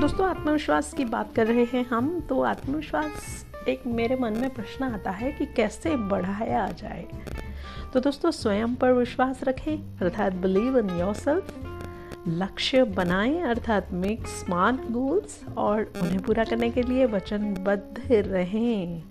दोस्तों, 0.00 0.28
आत्मविश्वास 0.28 0.92
की 0.92 1.04
बात 1.04 1.34
कर 1.34 1.46
रहे 1.46 1.64
हैं 1.64 1.86
हम। 1.86 2.20
तो 2.20 2.42
आत्मविश्वास, 2.42 3.46
एक 3.68 3.82
मेरे 3.86 4.16
मन 4.16 4.32
में 4.32 4.50
प्रश्न 4.50 4.84
आता 4.84 5.10
है 5.10 5.32
कि 5.32 5.46
कैसे 5.46 5.96
बढ़ाया 5.96 6.68
जाए? 6.68 7.06
तो 7.94 8.00
दोस्तों, 8.00 8.30
स्वयं 8.30 8.74
पर 8.74 8.92
विश्वास 8.92 9.44
रखें, 9.44 9.98
अर्थात 10.02 10.32
बिलीव 10.32 10.78
इन 10.78 10.90
योर 10.90 11.14
सेल्फ 11.14 11.54
लक्ष्य 12.28 12.82
बनाएँ, 12.84 13.40
अर्थात 13.40 13.92
मेक 13.92 14.26
स्मार्ट 14.26 14.90
गोल्स 14.90 15.40
और 15.56 15.92
उन्हें 16.02 16.20
पूरा 16.22 16.44
करने 16.44 16.70
के 16.70 16.82
लिए 16.82 17.06
वचनबद्ध 17.06 18.12
रहें। 18.12 19.02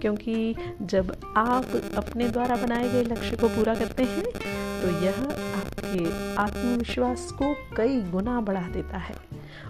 क्योंकि 0.00 0.54
जब 0.82 1.16
आप 1.36 1.64
अपने 1.96 2.28
द्वारा 2.28 2.56
बनाए 2.56 2.88
गए 2.88 3.02
लक्ष्य 3.02 3.36
को 3.36 3.48
पूरा 3.48 3.74
करते 3.74 4.02
हैं 4.02 4.24
तो 4.82 4.90
यह 5.04 5.20
आपके 5.56 6.04
आत्मविश्वास 6.36 7.30
को 7.32 7.54
कई 7.76 8.00
गुना 8.00 8.40
बढ़ा 8.40 8.68
देता 8.68 8.98
है। 8.98 9.14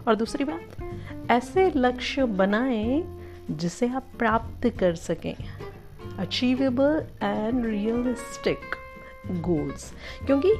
और 0.09 0.15
दूसरी 0.15 0.45
बात, 0.45 1.30
ऐसे 1.30 1.73
लक्ष्य 1.77 2.24
बनाएँ 2.24 3.02
जिसे 3.51 3.88
आप 3.88 4.06
प्राप्त 4.18 4.68
कर 4.79 4.95
सकें। 4.95 5.34
अचीवेबल 6.18 7.04
एंड 7.23 7.65
रियलिस्टिक 7.66 8.60
गोल्स 9.41 9.93
क्योंकि 10.27 10.52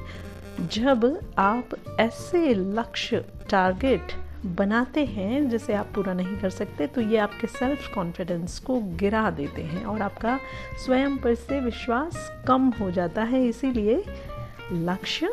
जब 0.60 1.20
आप 1.38 1.68
ऐसे 2.00 2.54
लक्ष्य 2.54 3.24
टारगेट 3.50 4.12
बनाते 4.46 5.04
हैं 5.04 5.48
जिसे 5.50 5.74
आप 5.74 5.86
पूरा 5.94 6.12
नहीं 6.14 6.36
कर 6.36 6.50
सकते 6.50 6.86
तो 6.86 7.00
ये 7.00 7.16
आपके 7.16 7.46
सेल्फ 7.46 7.94
कॉन्फिडेंस 7.94 8.58
को 8.58 8.80
गिरा 8.80 9.30
देते 9.30 9.62
हैं 9.62 9.84
और 9.84 10.02
आपका 10.02 10.38
स्वयं 10.84 11.16
पर 11.18 11.34
से 11.34 11.60
विश्वास 11.60 12.44
कम 12.48 12.68
हो 12.80 12.90
जाता 12.90 13.22
है। 13.22 13.46
इसीलिए 13.46 14.04
लक्ष्य 14.72 15.30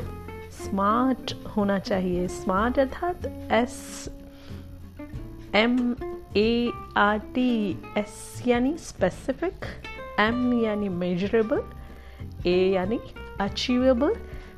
स्मार्ट 0.51 1.33
होना 1.57 1.79
चाहिए। 1.79 2.27
स्मार्ट 2.27 2.79
अर्थात 2.79 3.25
S 3.51 4.09
M 5.55 5.95
A 6.37 6.71
R 6.97 7.19
T 7.19 7.77
S 7.97 8.43
यानी 8.47 8.77
स्पेसिफिक 8.77 9.65
एम 10.19 10.63
यानी 10.63 10.89
मेजरेबल 10.89 11.63
ए 12.45 12.57
यानी 12.69 12.99
अचीवेबल 13.41 14.15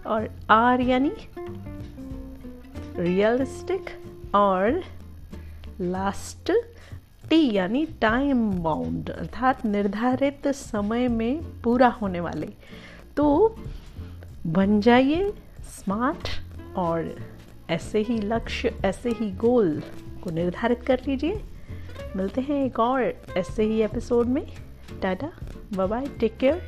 और 0.08 0.30
आर 0.50 0.82
यानी 0.82 1.12
रियलिस्टिक 2.98 3.90
और 4.36 4.84
लास्ट 5.82 6.52
टी 7.30 7.54
यानी 7.54 7.86
टाइम 7.86 8.64
बाउंड 8.64 9.10
अर्थात 9.10 9.66
निर्धारित 9.66 10.48
समय 10.48 11.08
में 11.08 11.62
पूरा 11.62 11.88
होने 11.88 12.20
वाले। 12.20 12.50
तो 13.18 13.56
बन 14.48 14.82
जाइए 14.82 15.34
स्मार्ट 15.62 16.30
और 16.78 17.16
ऐसे 17.70 18.00
ही 18.00 18.17
लक्ष्य, 18.17 18.80
ऐसे 18.86 19.10
ही 19.10 19.32
गोल 19.32 19.82
को 20.23 20.30
निर्धारित 20.30 20.82
कर 20.82 21.02
लीजिए। 21.08 21.42
मिलते 22.16 22.42
हैं 22.42 22.66
एक 22.66 22.80
और 22.80 23.14
ऐसे 23.38 23.64
ही 23.64 23.82
एपिसोड 23.82 24.28
में। 24.28 24.48
Tata 25.02 25.32
bye 25.73 25.88
bye 25.88 26.06
take 26.06 26.38
care 26.38 26.62